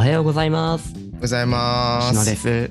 [0.00, 0.94] はようございます。
[0.94, 2.30] おはようございま篠す。
[2.30, 2.70] です。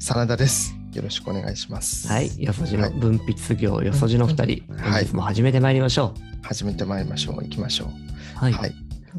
[0.00, 0.74] 真田です。
[0.92, 2.08] よろしくお願いします。
[2.08, 6.12] はい、よそじのはい分泌業、よそじの二人、はい本日も始めてまいりましょ
[6.42, 7.36] 始めてまいりましょう。
[7.36, 7.88] 行きましょう。
[7.88, 7.92] う。
[8.36, 8.52] はい。
[8.52, 8.74] はい。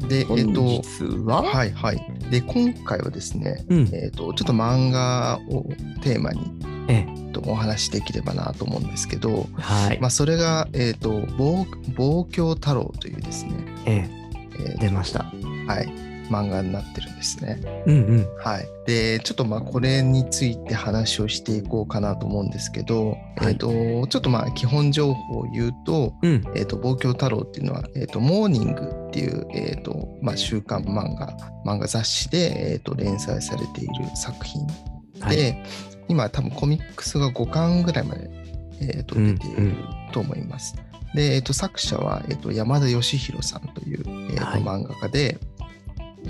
[0.08, 0.82] で、本えっと、日
[1.26, 2.00] は、はいはい。
[2.30, 5.64] で、今回はですね、うん、えっと、ちょっと漫画を
[6.02, 6.52] テーマに
[6.86, 13.52] ええっとお話しできればなと思うんですけど、え、はい、まあ、それが、えっと、望望郷太郎というですね、
[13.86, 14.10] ええ、
[14.52, 15.24] えー出ました。
[15.66, 17.60] はい、漫画になってるんですね。
[17.86, 23.48] うんうん、はい、でちょっとまあこれについて話をしていこうかなと思うんですけど、はい。
[23.48, 23.68] えっと
[24.06, 34.66] ちょっとまあ基本情報を言うと,、うん、えっと望郷太郎っていうのは、えっとモーニングっていう、えっとまあ、週刊漫画漫画雑誌で、えっと連載されている作品。
[35.20, 35.62] はい、で、
[36.08, 38.30] 今多分コミックスが5巻ぐらいまで、
[38.80, 39.74] えっとうん出ている
[40.12, 40.76] と思います。
[41.14, 44.62] で、えっと作者は、えっと山田義弘さんという、えっとはい。
[44.62, 45.38] 漫画家で、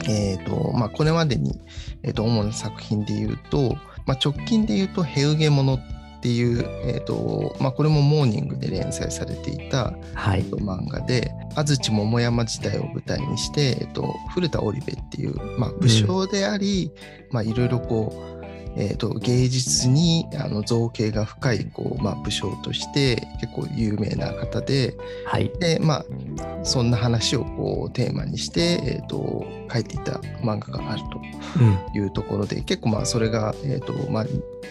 [0.08, 1.60] えっとまあ、これまでに、
[2.02, 5.74] えっと主な作品で言うと、まあ、直近で言うと「ヘウゲモノ」
[6.20, 10.40] っていう、えっとまあ、これもモーニングで連載されていた、はい。
[10.40, 16.92] えっ、と漫画で安土桃山時代を舞台にして、えっと古田織部っていう、まあ、武将であり、
[17.30, 18.29] まあ、いろいろこう、
[18.76, 26.04] えっと芸術にあの造形が深いこう、まあ、武将として結構有名な方ではい、で、ま
[26.38, 31.20] あ、そんな話をこうテーマにして、えっと書いていた漫画があると
[31.58, 34.26] うん、いうところで結構まあそれが、えっとまあ、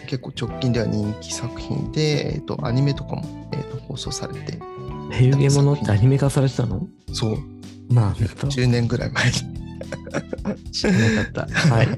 [0.06, 4.58] 結構直近では人気作品で、えっとアニメとかも、えっと放送されて
[5.10, 6.86] ヘルゲモノってアニメ化されてたの？
[7.12, 7.38] そう。
[7.92, 9.59] なんと、10年ぐらい前に。
[10.72, 11.74] 知らなかった。
[11.74, 11.88] はい、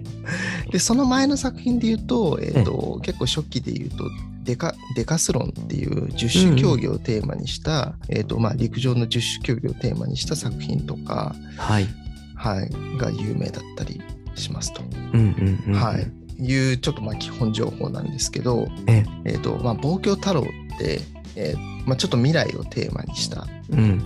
[0.71, 4.05] でその前の作品で言うと,、えーと結構初期で言うと
[4.45, 11.87] デカデカスロンっていう十種競技をテーマにした、えーとまあ、陸上の十種競技をテーマにした作品とか、はい、
[12.35, 14.01] はい、が有名だったり
[14.35, 14.83] しますと、
[15.13, 19.05] うんうんうん、はい、いうちょっとまあ基本情報なんですけど、え。
[19.25, 20.45] えーとまあ、望郷太郎っ
[20.79, 21.01] て、
[21.37, 24.03] えーまあ、ちょっと未来をテーマにした、うん、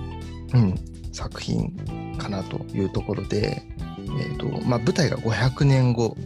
[0.53, 0.75] うん、
[1.13, 1.75] 作品
[2.17, 3.63] かなというところで、
[3.99, 6.17] えーとまあ、舞台が500年後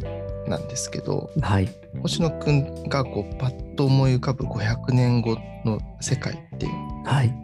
[0.47, 1.69] なんですけどはい、
[2.03, 6.67] 星野くんがこうパッと思い浮かぶ500年後の世界って
[7.05, 7.35] はい。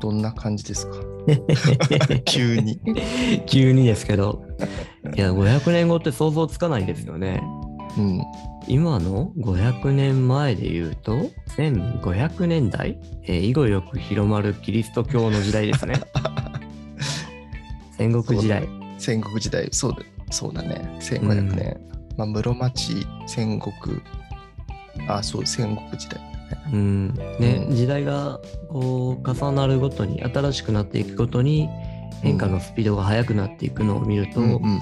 [0.00, 0.96] どんな感じですか？
[2.26, 2.80] 急に。
[3.46, 4.42] 急にですけど、
[5.16, 7.40] いや、500年後って想像つかないですよね。
[7.96, 8.22] うん、
[8.66, 15.94] 今の500年前で言うと、1500年代、えー以後よく広まるキリスト教の時代ですね。
[17.96, 18.68] 戦国時代。
[18.98, 19.68] 戦国時代。
[19.72, 19.98] そうだ。
[20.30, 20.98] そうだね。
[21.00, 21.80] 1500年、
[22.16, 23.72] まあ、室町戦国。
[25.08, 26.20] あそう戦国時代
[26.72, 27.14] うん。
[27.38, 27.76] ね、うん。
[27.76, 31.68] 時代がこう重なるごとに新しくなっていくごとに
[32.22, 34.80] 変化のスピードが速くなっていくのを見ると、うんうん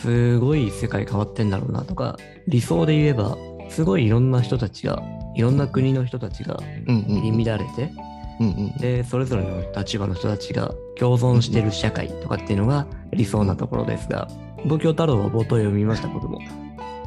[0.00, 2.16] すごい世界変わってんだろうなとか
[2.46, 3.36] 理想で言えば
[3.68, 5.02] すごいいろんな人たちが
[5.34, 6.56] いろんな国の人たちが
[6.86, 8.07] うんうん入り乱れて、うんうん
[8.78, 14.28] でそれぞれの立場の人たちが共存してる社会とかっていうのが理想なところですが
[14.64, 16.40] 東京太郎は冒頭読みました僕も。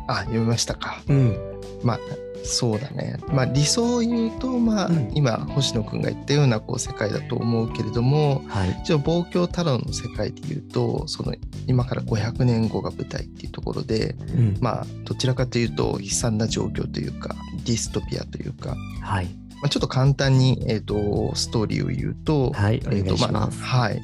[0.07, 1.01] あ読みましたか。
[1.07, 1.37] うん。
[1.83, 1.99] まあ
[2.43, 3.17] そうだね。
[3.27, 5.11] まあ理想を言うと、まあ、うん。
[5.13, 8.79] 今星野くんが言ったようなこう世界だと思うけれどもはい。
[8.83, 11.33] 一応望郷太郎の世界で言うとその
[11.67, 14.57] 今から500年後が舞台っていうところでうん。
[14.59, 19.27] まあどちらかというと悲惨な状況というかディストピアというか、はい
[19.61, 23.51] まあ、ちょっと簡単に、えー、とストーリーを言うと,、はいお願えーとまあ。
[23.51, 24.01] はい。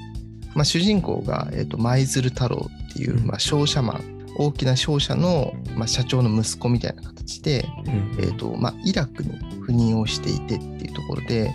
[0.55, 3.25] まあ、主人公が、えー、と舞鶴太郎っていう、うん。
[3.25, 4.17] まあ、商社マン。
[4.39, 8.15] 大きな商社の、まあ、社長の息子みたいな形で、うん。
[8.19, 9.31] えーとまあ、イラクに
[9.67, 11.51] 赴任をしていてっていうところで、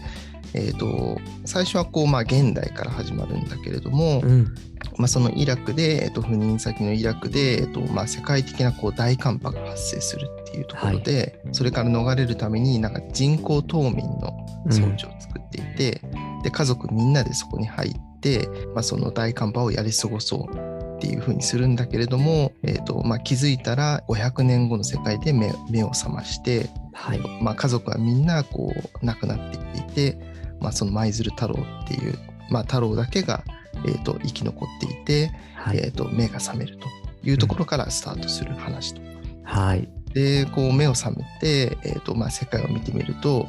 [0.54, 4.54] えー、と最初はこう、まあ、現代から始まるんだけれども、うん。
[4.98, 16.02] まあ、そのイラクで、えー、と赴任先のイラクで、えーとまあ、世界的なこう大寒波が発生するっていうところで、それから逃れるためになんか人工冬眠の装置を作っていて、
[16.42, 27.21] で家族みんなでそこに入って、まあ、その大寒波をやり過ごそうっていうふうにするんだけれども、えーとまあ、気づいたら500年後の世界で目目を覚まして、はい。
[27.42, 28.72] まあ、家族はみんなこ
[29.03, 30.31] う亡くなっていっていて、
[30.62, 32.18] まあ、その舞鶴太郎っていう、
[32.50, 33.44] まあ、太郎だけが、
[33.84, 35.78] えー、と生き残っていて、はい。
[35.78, 36.86] えー、と目が覚めると
[37.22, 39.00] いうところからスタートする話と。
[39.44, 39.88] はい。
[40.12, 43.47] でこう目を覚めて、えーとまあ、世界を見てみると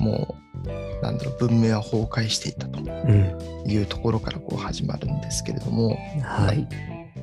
[0.00, 3.70] もうなんだろう文明は崩壊していたとうん。
[3.70, 6.66] いうところからこう始まるんですけれどもはい。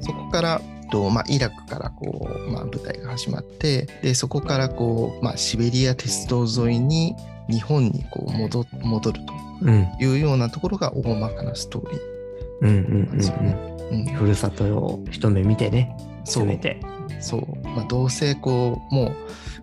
[0.02, 0.62] そこから、
[0.92, 7.16] とまあ、イラクからこう、まあ、舞台が始まってでそこからこう、まあ、シベリア鉄道沿いに
[7.50, 9.34] 日本にこう戻戻ると。
[9.62, 9.88] うん。
[10.00, 12.20] いうようなところが大まかなストーリー。
[12.62, 13.58] なんですよね。
[13.92, 14.06] うん。
[14.06, 16.58] ふるさとを一目見てね、そう。
[16.58, 16.80] て。
[17.20, 19.16] そう、まあ、どうせこうもう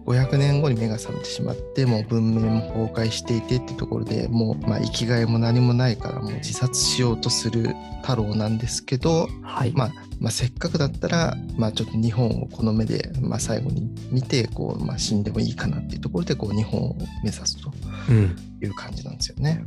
[0.07, 2.61] 500年後に目が覚めてしまってもう文明も
[2.91, 9.73] 崩壊していてってところでもう、まあ、生きがいも何もないからもう自殺しようとする太郎なんですけど、はい。
[9.73, 17.71] まあまあ、せっかくだったら、まあ、ちょっと日本をこの目で、まあ、最後に見てこう、まあ、死んでもいいかなっていうところでこう日本を目指すと
[18.09, 18.37] うん。
[18.63, 19.63] いう感じなんですよね。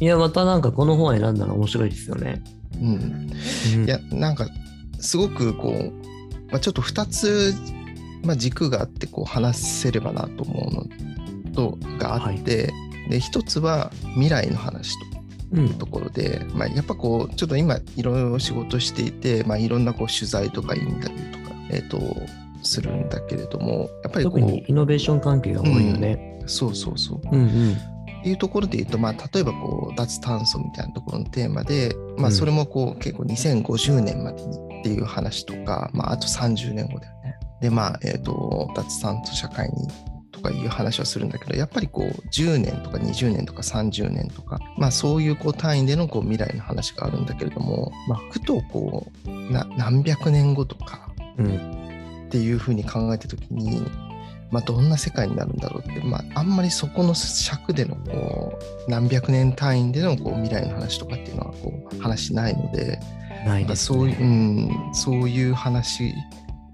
[0.00, 2.42] いや、またなんかこの本選んだの面白いですよね。
[2.80, 3.30] うん、
[3.76, 4.48] うんいやなんか
[4.98, 5.92] すごくこう、
[6.50, 7.54] まあ、ちょっと2つ、
[8.24, 12.72] まあ、軸があってこう話せればなと思うのとがあって、
[13.08, 15.06] で一つは未来の話と
[15.52, 22.00] うんいうところで、まあ、やっぱこうちょっと今いろいろ仕事していて、まあ、いろんなこう取材とかインタビューとか、えー、と
[22.62, 26.40] するんだけれどもやっぱりこ特にイノベーション関係が多いよね。
[26.44, 27.72] うそうそうそううんうん。
[27.72, 37.23] っていうところで言うと、まあ、例えばこう脱炭素みたいなところのテーマで、まあ、うんそれもこう結構2050年までにっていう話とか、まあ、あと30年後だよね。
[37.60, 39.88] でまあ、えー、と脱炭素社会に
[40.32, 51.84] とかいう話はするんだけどやっぱりこう10年とか20年とか30年とか、まあ、そういうこう単位でのこう未来の話があるんだけれども、まあ、ふとこうな何百年後とかうん。
[52.34, 53.80] っていうふうに考えた時に、
[54.50, 58.58] まあ、どんな世界になるんだろうって、まあ、あんまりそこの尺でのこ
[58.88, 62.98] う何百年単位でのこう未来の話とかっていうのはこう話しないので
[63.46, 63.76] ないね。
[63.76, 66.12] そういう、うん、そういう話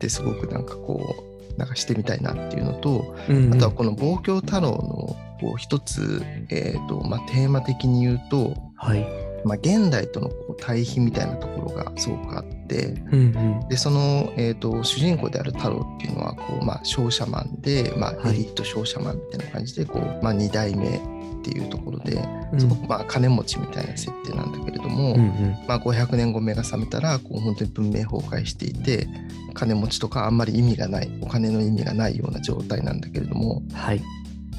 [0.01, 1.27] ってすごくなんかこ
[1.57, 9.07] うなんかしてみたいなっていうのとうんうんあとはこの「望郷太郎」のこう一つ、えーとまあ、テーマ的に言うと、はい。
[9.43, 12.89] まあ、現代とのこう対比みたいなところがすごくあって。
[13.11, 13.69] うんうん。
[13.71, 21.01] でその、えー、と主人公である太郎っていうのはこう、まあ、商社マンで、まあ、はいエリート商社マンみたいな感じでこう、まあ、2代目
[21.41, 22.15] っていうところで
[22.53, 25.57] うんすごくまあ金持ちみたいな設定なんだけれども、うんうん。
[25.67, 29.09] まあ、500年後目が覚めたらこう本当に文明崩壊していて
[29.55, 34.01] 金持ちとかあんまり意味がないお金の意味がないような状態なんだけれども、はい。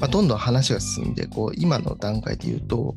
[0.00, 2.94] まあ、どんどん話が進んでこう今の段階で言うと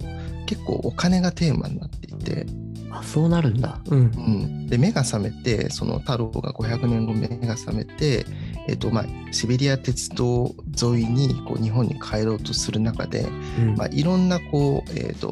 [0.48, 2.46] 結構お金がテーマになっていて。
[2.90, 3.82] あ、そうなるんだ。
[3.88, 4.02] うんう。
[4.04, 8.26] ん、で目が覚めてその太郎が500年後目が覚めて、
[8.68, 13.28] えっとまあ、シベリア鉄道沿いにこう日本に帰ろうとする中で、
[13.60, 15.32] うんまあ、いろんなこう、えっと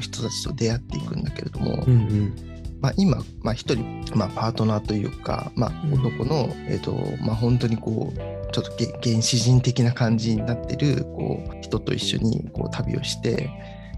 [0.00, 2.34] 人たちと出会っていくんだけれども、うんうん。
[2.80, 13.50] まあ、今、まあ、一人、まあ、パートナーというか、まあ、うん男の、えっとまあ、本当にこうちょっとげ原始人的な感じになってるこう人と一緒にこう旅をして、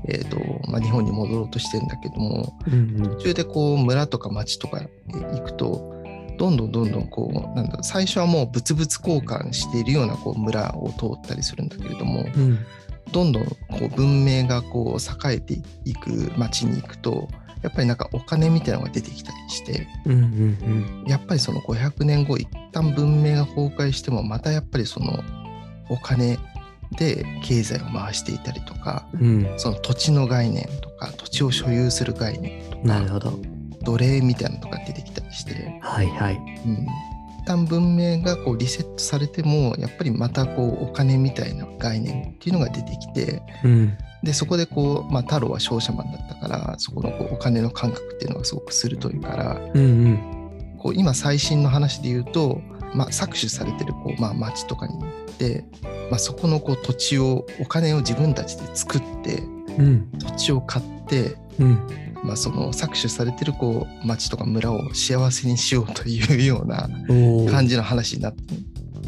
[0.08, 0.38] えっと
[0.70, 3.02] まあ、日本に戻ろうとしてるんだけども、うんうん。
[3.02, 4.81] 途中でこう村とか町とか
[5.12, 6.00] 行くと
[6.40, 12.58] どんどんどんどんこうなんだ最初はもう物々交換しているようなこう村を通ったりするんだけれどもうん。
[13.12, 17.28] どんどんこう文明がこう栄えていく町に行くと
[17.62, 25.22] やっぱりなんかお金みたいなのが出てきたりしてうんうんやっぱりその500年後一旦文明が崩壊してもまたやっぱりその
[25.88, 26.38] お金
[26.96, 29.44] で経済を回していたりとかうん。
[29.44, 29.58] うん。
[29.58, 33.38] その土地の概念とか土地を所有する概念とかなるほど。
[33.82, 36.37] 奴隷みたいなのとか出てきたりして、はいはい。
[36.37, 36.38] う
[36.69, 36.87] ん、
[37.41, 43.99] 一旦文明がこうリセットされてもやっぱりまたこうお金みたいな概念っていうのが出てきてうん。
[44.23, 50.77] でそこでこう、まあ、太郎は商社マンだったからそこのこうお金の感覚っていうのがすごく鋭いからうんうん。
[50.79, 52.60] こう今最新の話で言うと、
[52.94, 55.65] まあ、搾取されてるこう、まあ、町とかに行って、
[56.10, 59.43] まあ、そこのこう土地をお金を自分たちで作って
[59.79, 60.10] うん。
[60.19, 62.09] 土地を買ってうん。
[62.22, 66.89] まあ、その搾取されてるこう町とか村を幸せにしようというような
[67.50, 68.55] 感じの話になって。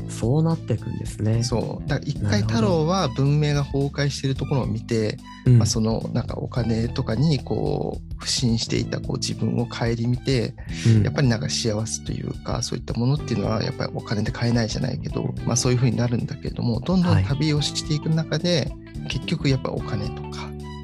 [0.09, 1.43] そうなっていくんですね。
[1.43, 1.89] そう。
[1.89, 5.59] だから一回太郎は文明が崩壊しているところを見て、うん。
[5.59, 10.55] まあ、そのなんかお金とかにこう不信していたこう自分を顧みて
[10.87, 11.03] うん。
[11.03, 18.71] やっぱりなんか幸せというかそういったものっていうのはやっぱりお金で買えないじゃないけど、まあ、そういうふうになるんだけれどもどんどん旅をしていく中で、
[19.09, 20.22] 結局やっぱお金とか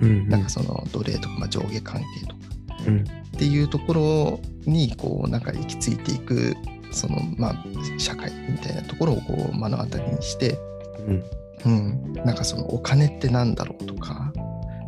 [0.01, 0.29] うんうん。
[0.29, 2.85] なんかその奴隷とか、まあ、上下関係とか。
[2.87, 3.01] うん。
[3.01, 3.05] っ
[3.39, 6.57] ていうところにこうなんか行き着いていく
[6.91, 7.65] そのまあ
[7.99, 10.59] 社会みたいなところをこう目の当たりにして、
[11.07, 11.25] うん。
[11.67, 14.28] うん、なんかそのお金ってなんだろうとか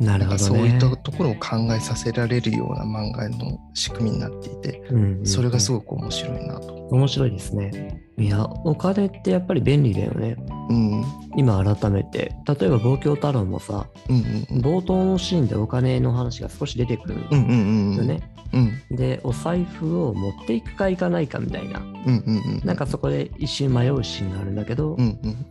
[0.01, 0.77] なるほどなんかそういね。
[0.79, 6.75] ったところを考えさせられるような漫画の仕組みになっていてうんうんそれがすごく面白いなと。
[6.91, 8.03] 面白いですね。
[8.19, 10.37] いや、お金ってやっぱり便利だよね。
[10.69, 11.05] うん
[11.37, 12.33] 今改めて。
[12.47, 18.21] 例えば、望郷太郎もさ、うんうんうん冒頭のシーンでお金の話が少し出てくるんうんうんうんよね。
[18.53, 21.79] うんで、お財布を持っていくかいかないかみたいな。
[21.79, 25.47] うんうんうんなんかそこで一瞬迷うシーンがあるんだけど、うんうん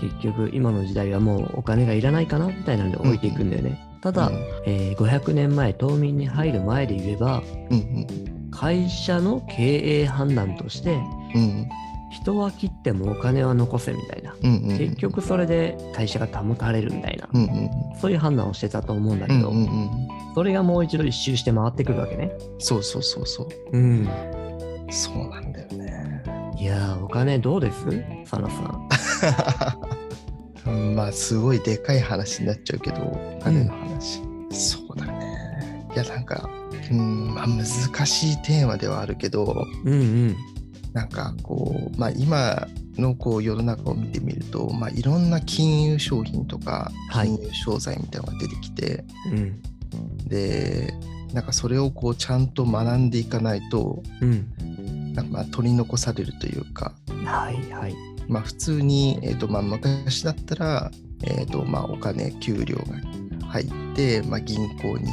[0.00, 3.80] 結局今の時代はもうお金がいらないかなみたいなので置いていくんだよね。
[4.00, 4.30] ただ、
[4.66, 8.50] えー500年前冬眠に入る前で言えばうんうん。
[8.50, 10.94] 会社の経営判断として
[11.34, 11.68] うん
[12.10, 14.34] 人は切ってもお金は残せみたいな。
[14.42, 17.28] うんうん結局それで会社が保たれるみたいな。
[17.32, 17.70] うんうん。
[18.00, 20.08] そういう判断をしてたと思うんだけど、うんうんうん。
[20.34, 22.32] それがもう一度一周して回ってくるわけね。
[22.58, 23.48] そうそうそうそう。
[23.72, 24.08] うん。
[24.90, 25.83] そうなんだよね
[26.58, 27.84] いやー、お金どうです？
[28.24, 28.88] サナさん。
[30.66, 34.20] うんまあすごいでかい話になっちゃうけどお金の話、
[34.50, 36.48] そうだねいやなんか
[36.90, 37.64] うんまあ難
[38.06, 40.36] しいテーマではあるけどうんうん。
[40.94, 49.60] なんかこうまあ今のこう世の中を見てみると、まあ、いろんな金融商品とかはい金融商材みたいなのが出てきて、うん。
[50.28, 50.94] で
[51.34, 54.46] なんかそれをこうちゃんと学んでいかないとうん。
[55.14, 56.92] なんかまあ取り残されるというか、
[57.24, 57.94] はいはい。
[58.28, 60.90] まあ、普通に、えーとまあ、昔だったら、
[61.24, 62.84] えーとまあ、お金給料が
[63.48, 65.10] 入って、まあ、銀行に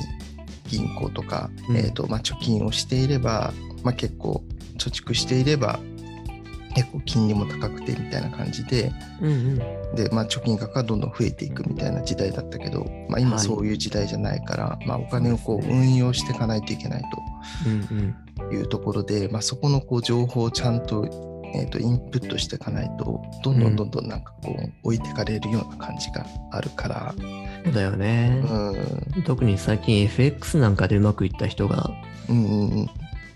[0.67, 1.77] 銀行とか、うん。
[1.77, 3.53] えーとまあ、貯金をしていれば、
[3.83, 4.43] まあ、結構
[4.77, 5.79] 貯蓄していれば
[6.73, 8.91] 結構金利も高くてみたいな感じで
[9.21, 9.57] うんうん。
[9.95, 13.39] で、まあ、貯金額がどんどん増えていくみたいな時代だったけど、まあ、今はい。
[13.39, 17.03] そういう時代じゃないから、まあ、お金をこう運用していかないといけない
[17.65, 21.05] うんというところで、まあ、そこのこう情報をちゃんと,、
[21.53, 27.45] えー、とインプットしていかないとどんどんどんどんなんかこう置いてかれるような感じがあるから、うん。
[27.65, 28.41] そうだよね。
[29.15, 31.91] うん、特に最近 FX なんかでうまくいった人が
[32.29, 32.89] うんうんうん。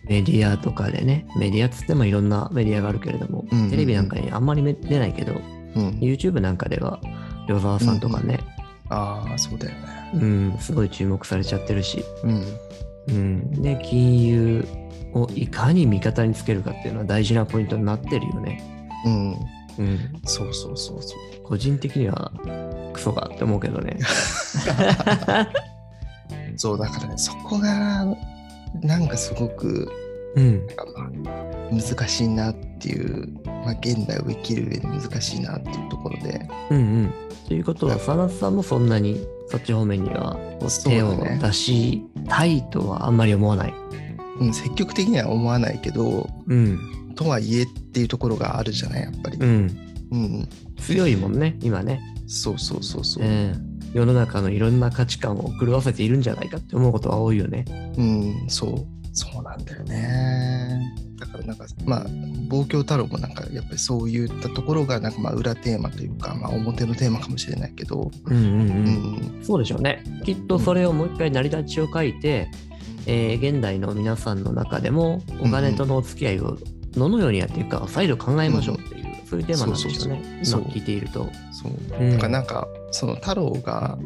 [0.07, 3.72] メディアとかでね、メディアっつってもいろんなメディアがあるけれども、うんうんうん。
[3.72, 5.89] テレビなんかにあんまりめ出ないけど、うん。
[6.00, 7.00] YouTube なんかでは、
[7.48, 8.39] 与沢さんとかね、
[8.89, 10.12] ああそうだよね。
[10.13, 12.43] うん、すごい注目されちゃってるし、うん
[13.08, 13.62] うん。
[13.62, 14.68] で、金融
[15.14, 18.64] をいかに味方につけるかっていうのは大事なポイントになってるよね。
[19.06, 19.32] うん、
[19.80, 20.00] うん。
[20.26, 21.20] そうそうそうそう。
[21.44, 22.32] 個人的には
[22.94, 23.98] クソかって思うけどね。
[26.58, 28.06] そうだからねそこが
[28.82, 29.92] なんかすごく
[30.36, 30.68] うん。
[30.68, 30.86] なんか
[31.24, 37.13] まあ難しいなっていう、まあ、現代を生きる上で難しいなっていうところでうんうん。
[37.48, 40.38] ということは、サナさんもそんなにそっち方面には
[40.84, 43.74] 手を出したいとはあんまり思わない？
[44.39, 47.13] うん、積極的には思わないけどうん。
[47.15, 49.80] とはいえっていうところがあるじゃないやっぱり、うん。
[50.12, 52.01] うん強いもんね、今ね。
[52.27, 53.80] そうそうそうそう、うん。
[53.94, 57.63] 世の中のいろんな価値観を狂わせているんじゃないかって思うことは多いよね。
[57.98, 62.05] うんそうそうなんだよねだからなんかまあ
[62.50, 68.50] 望郷太郎もなんかやっぱりそういったところがなんかまあ裏テーマというか、まあ、表のテーマかもしれないけど、うんうんうう
[69.38, 69.41] ん。
[69.41, 70.03] んそうでしょうね。
[70.25, 72.50] きっとそれをもう一回成り立ちを書いて、
[73.05, 76.57] えー現代の皆さんの中でもお金とのお付き合いを
[76.98, 80.39] どのようにやっていくかを再度考えましょうっていう、そういうテーマなんでしょうね。
[80.43, 81.29] そう聞いていると。
[81.51, 83.98] そううんだからなんかその太郎が、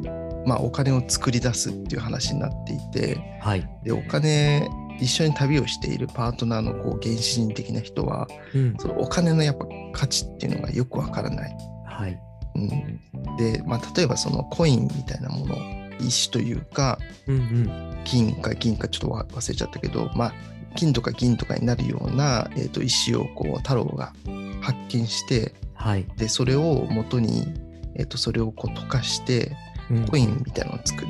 [0.46, 3.68] まあ、お金を作り出すっていう話になっていてはい。
[3.84, 4.70] でお金
[5.00, 8.76] 一緒に旅をしているパートナーのこう原始人的な人はうん。
[8.78, 11.58] そのお金のやっぱ価値っていうのがよくわからない。
[11.86, 12.20] はい。
[12.56, 15.56] うん、で、まあ、例えばそのコインみたいなもの
[16.00, 18.02] 石というかうんうん。
[18.06, 20.34] 金か銀かちょっとわ忘れちゃったけど、まあ、
[20.76, 24.14] 金とか銀とかになるような、えー、と石をこう太郎が
[24.62, 26.06] 発見してはい。
[26.18, 27.48] でそれを元に、
[27.96, 29.56] えー、とそれをこう溶かして
[29.90, 31.08] うんコインみたいなのを作る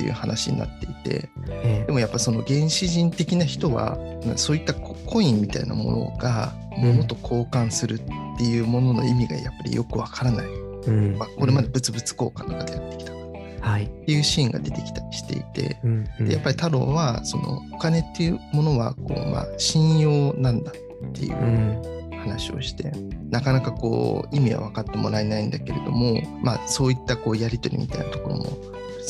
[0.00, 6.92] っていう話になっていてえでもやっぱその原始人的な人はなそういったココインみたいなものがうん。
[6.92, 8.02] 物と交換するっ
[8.38, 11.18] ていうものの意味がやっぱりよくわからない、うん。
[11.18, 13.12] まあ、これまで物々交換の中でやってきた。
[13.60, 13.84] はい。
[13.84, 16.26] っていうシーンが出てきたりしていてうんうん。
[16.26, 22.00] でやっぱり太郎はそのお金っていうものはこう、まあ、信用なんだっていううん。
[22.20, 22.92] 話をして、
[23.30, 28.58] なかなかこう意味は分かってもらえないんだけれども、まあ、そういったこうやり取りみたいなところも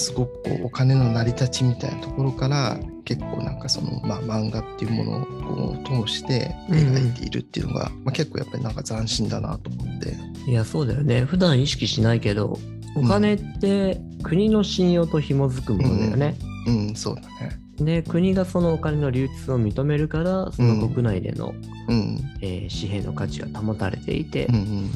[0.01, 10.17] すごくこうお金の成り立ちみたいなところから結構なんかその、まあ、漫画っていうものを通して描いているっていうのが、まあ、結構やっぱりなんか斬新だなと思って。
[10.49, 11.25] いや、そうだよね。
[11.25, 12.59] 普段意識しないけど、
[12.97, 16.37] お金って国の信用と紐づくものだよね。
[16.67, 17.61] うん、そうだね。
[17.79, 21.55] で、国がそのお金の流通を認めるから、その国内での、
[21.89, 24.47] うん、えー紙幣の価値が保たれていて。
[24.47, 24.91] うん、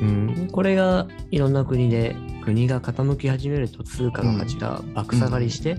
[0.00, 0.48] うん、うん。
[0.50, 5.72] これがいろんな国で国が傾き始めると通貨の価値が爆下がりして、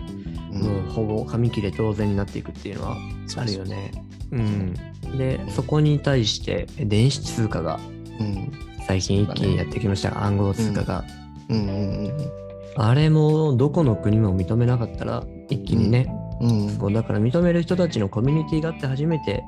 [0.51, 0.62] うん。
[0.62, 2.98] もうほぼ紙切れ当然になっていくっていうのは
[3.38, 3.91] あるよね。
[4.32, 4.74] うん、
[5.18, 7.80] でそこに対して電子通貨が
[8.22, 8.51] うん、
[8.86, 10.12] 最近一気にやってきました。
[10.12, 11.03] が、暗号通貨が、
[11.50, 12.32] うん、うん、
[12.75, 19.44] あれもどこの国も認めなかったら一気にね、うん、そうだから認める人たちのコミュニティがあって初めて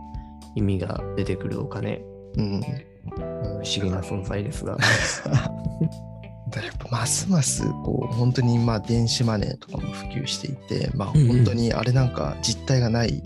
[0.56, 2.02] 意味が出てくるお金。
[2.38, 2.62] うん。
[3.16, 4.78] 不思議な存在ですが。
[6.62, 13.24] やっぱますますこう本当にまあ電子マネーとかも普及していて、まあ、本当にあれなんか実体がない、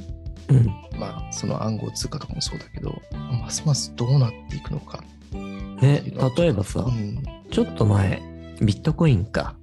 [0.49, 0.67] うん。
[0.99, 6.03] まあ、その暗号通貨とかもそうだけどますますどうなっていくのか、ね、
[6.37, 8.21] 例えばさう、ん、ちょっと前、
[8.61, 9.55] ビットコインか。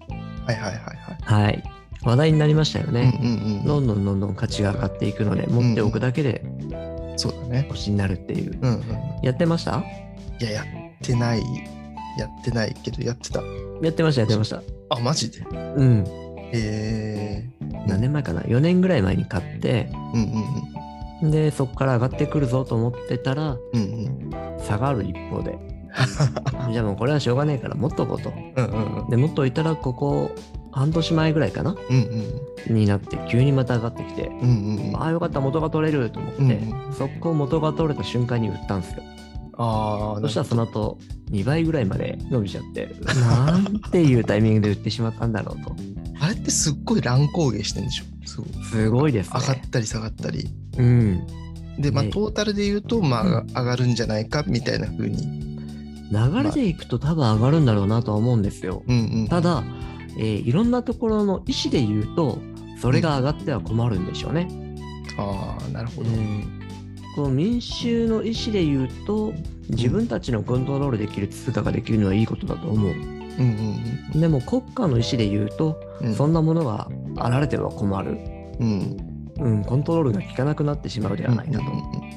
[0.47, 1.43] はいはいはいはい。
[1.45, 1.63] はい。
[2.03, 3.19] 話題になりましたよね。
[3.21, 6.45] うんうんうんどんどんどんどん価値が上がっていくので、持っておくだけで
[7.17, 7.67] そうだね。
[7.71, 8.59] 星になるっていう。
[8.61, 8.85] うんうん、
[9.23, 9.83] やってました？
[10.39, 10.67] いや、やっ
[11.01, 11.43] てない、
[12.19, 13.43] やってないけど、やってた。
[13.83, 14.63] やってました、やってました。
[14.91, 15.41] あ、マジで？
[15.41, 16.05] うん。
[16.53, 20.23] えー、何年前かな ?4 年ぐらい前に買って、うん
[21.23, 23.81] うんで、そこから上がってくるぞと思ってたら、うん。
[23.81, 24.31] うん
[24.61, 25.59] 下がる一方で。
[26.73, 28.31] じゃあもうこれはしょうがねえから持っとこうと。
[28.31, 28.65] うん。
[28.65, 29.11] うんうんうん。
[29.11, 30.31] で、持っといたら、ここ、
[30.73, 31.77] 半年前ぐらいかな？
[31.91, 32.37] うん
[32.69, 32.77] うん。
[32.77, 34.45] になって、急にまた上がってきて、うんう
[34.83, 34.97] んうん。
[34.97, 39.03] ああ、よかった、元が取れると思って、うん速攻元が取れた瞬間に売ったんですよ。
[39.57, 40.99] ああ、そしたらその後、
[41.31, 45.75] 2倍ぐらいまで伸びちゃって、なんていうタイミングで売ってしまったんだろうと。
[46.21, 48.05] あれってすっごい乱高下してんでしょ？
[48.27, 48.65] すごい。
[48.65, 49.41] すごいですね。
[49.41, 50.49] 上がったり下がったり。
[50.79, 51.27] うん。
[51.79, 55.45] で、まあ、ねトータルで言うと、まあ、上がるんじゃないかみたいな風に。
[56.11, 58.83] 流れでいくと多分上がるんだろうなとは思うんですよ。
[58.87, 59.29] うんうん。
[59.29, 59.65] ただ、
[60.17, 62.39] えーいろんなところの意思で言うと、
[62.81, 64.49] それが上がっては困るんでしょうね。
[65.17, 66.11] ああ、なるほど。
[66.11, 66.54] うん
[67.15, 69.33] この民衆の意思で言うと、
[69.71, 72.91] 自分たちのコントロールできる通貨ができるのはいいことだと思う。
[72.91, 73.15] うん
[74.15, 76.07] うんでも国家の意思で言うと、うん。
[76.09, 78.19] うんそんなものがあられては困る。
[78.61, 78.97] うん。
[79.41, 81.65] うん、コントロールが効かなくなってしまうではないなと。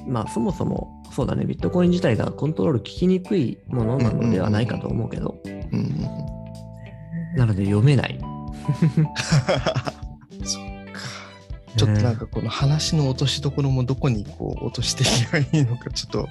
[0.07, 5.65] まあそもそもそうだね、ビットコイン自体がコントロール効きにくいものなのではないかと思うけど、うんうんう
[7.33, 7.35] ん。
[7.35, 8.19] なので読めない。
[11.75, 16.27] ちょっとなんかこの話の落としどころもどこにこう落としていけばいいのか、ちょっと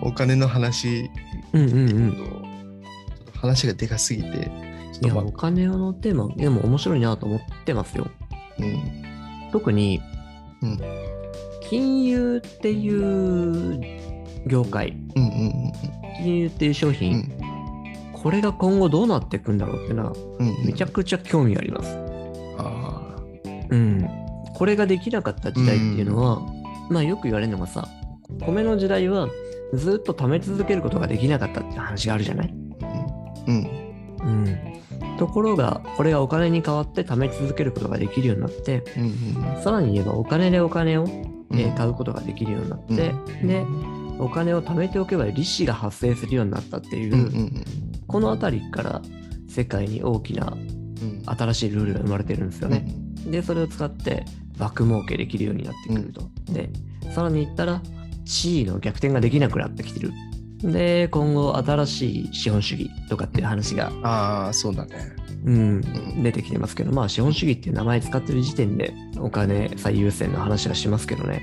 [0.00, 1.10] 本お金の話、
[1.52, 2.10] 当うんうんうちょん。
[2.10, 4.50] っと話がでかすぎて、
[4.92, 8.06] ちいや、お金のテーマ、でも面白いなと思ってますよ。
[8.30, 9.50] あ、うん。
[9.52, 10.00] 特に、
[10.62, 10.78] うん
[11.66, 13.80] 金融っていう
[14.46, 15.72] 業界、うんうん
[16.22, 17.32] 金融っていう商うんう品、ん
[18.12, 20.66] これが今後どうなっていくんだろうっていうのは、うんうん。
[20.66, 21.98] めちゃくちゃ興味あります。
[22.58, 23.16] あ
[23.70, 24.08] うん。
[24.54, 26.40] これができなかった時代っていうのは、
[26.90, 27.88] まあよく言われるのがさ、
[28.40, 29.28] 米の時代は
[29.74, 32.54] ずっと貯め続けることができなかったって話があるじゃない？
[32.82, 32.86] あ。
[33.46, 33.56] うん。
[34.22, 35.16] うん。
[35.18, 41.10] ところが、これがお金に代わって貯め続けることができるようになって、うんうんさらに言えばお金でお金を、うん。
[41.58, 43.64] えー買うことができるようになって、うんで、
[44.18, 47.64] お金を貯めておけば利子が発生するようになったっていう、うんうん
[48.06, 49.02] この辺りから
[49.48, 51.22] 世界に大きなうん。
[51.26, 52.86] 新しいルールが生まれてるんですよね。
[53.26, 54.24] で、それを使って
[54.58, 56.28] 爆儲けできるようになってくると。
[56.52, 56.70] で、
[57.12, 57.82] さらに言ったら、
[58.24, 60.12] 地位の逆転ができなくなってきてる。
[60.62, 65.12] で、今後新しい資本主義とかっていう話が、ああ、そうだね。
[65.44, 71.42] うん、うん出てきてますけど、まあ資本主義っていう名前使ってる時点でお金最優先の話はしますけどね。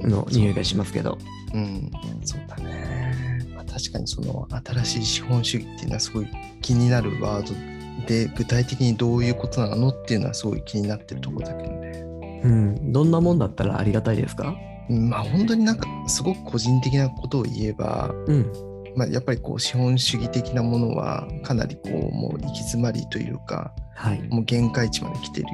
[0.00, 1.18] の匂いがしますけど。
[1.54, 1.90] うん、
[2.24, 3.46] そうだね。
[3.54, 6.28] まあ、確かにその新しい資本主義っていうのはすごい
[6.60, 12.07] 気になるワードで、具体的にどういうことなのっていうのはすごい気になってるところだけどね。
[12.42, 14.54] うん、どんなもんだったらありがたいですか？
[14.90, 18.52] うんまあ本当になんかすごく個人的なことを言えば、うん、
[18.96, 24.22] まあ、やっぱりこう資本主義的なものはかなりこうもう行き詰まりというかはい。
[24.28, 25.46] もう限界値まで来てる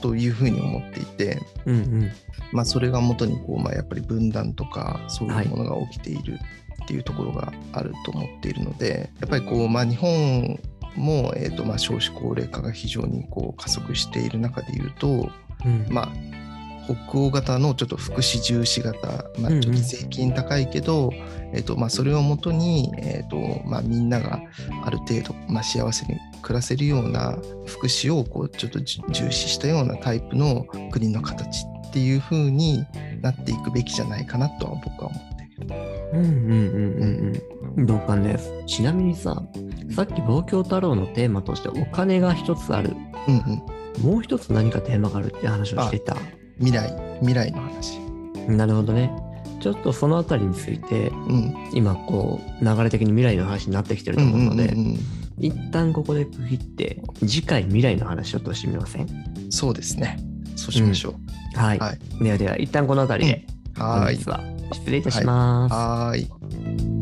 [0.00, 2.10] というふうに思っていて、うんうん。
[2.52, 6.38] まあ、それが元にこう、まあ、やっぱり分断とかそういうものが起きている
[6.84, 10.60] っていうところがあると思っているのでやっぱりこう、まあ、日本
[10.96, 15.30] も、えーとまあ、少子高齢化が非常にこう加速している中でいうと、
[15.64, 16.08] うん、まあ、
[16.86, 21.10] 北欧型のちょっと福祉重視型、まあ、うんうんちょっと税金高いけど、
[21.52, 24.40] えーとまあ、それをもとに、えーとまあ、みんなが
[24.84, 32.84] ある程度、まあ、幸せに暮らせるような福祉をこうちょっとじ重視したようなタイプの国の形っていう風に
[33.22, 35.74] なっていくべきじゃないかなとは僕は思っている。
[36.12, 37.86] うんうんうんうんうん。
[37.86, 38.52] 同感です。
[38.66, 39.42] ちなみにさ、
[39.94, 42.94] さっき望郷太郎のテーマとしてお金が一つある。
[43.28, 43.62] うんうん、
[44.02, 46.16] もう一つ何かテーマがあるって話をしていた？
[46.58, 47.98] 未来未来の話。
[48.48, 49.10] なるほどね。
[49.60, 54.98] ちょっとそのあたりについて、うん、今こう、流れ的に未来の話になってきてると思うので、うんうんうん
[55.36, 59.02] 一旦ここで区切って、次回未来の話をとしてみません？
[59.02, 60.18] うんそうですね。
[60.54, 61.16] そうしましょ
[61.56, 61.58] う。
[61.58, 61.78] はい。
[61.80, 64.30] はいではでは、一旦このあたりで、はーい本日。
[64.30, 64.40] は
[64.72, 65.72] 失礼いたします。
[65.72, 66.93] はーい。